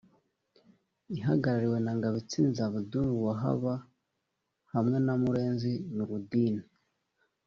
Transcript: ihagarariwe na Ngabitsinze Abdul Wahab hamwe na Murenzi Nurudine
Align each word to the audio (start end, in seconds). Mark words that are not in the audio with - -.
ihagarariwe 1.15 1.77
na 1.85 1.91
Ngabitsinze 1.97 2.59
Abdul 2.69 3.07
Wahab 3.23 3.63
hamwe 4.73 4.97
na 5.05 5.13
Murenzi 5.23 5.71
Nurudine 5.95 6.61